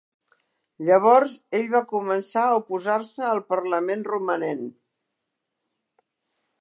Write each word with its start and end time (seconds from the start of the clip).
Llavors 0.85 1.35
ell 1.59 1.67
va 1.73 1.81
començar 1.91 2.45
a 2.45 2.55
oposar-se 2.61 3.27
al 3.33 3.43
Parlament 3.55 4.03
romanent. 4.09 4.67